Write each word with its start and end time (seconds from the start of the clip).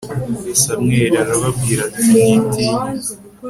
samweli 0.61 1.15
arababwira 1.23 1.81
ati 1.89 2.03
mwitinya 2.13 2.79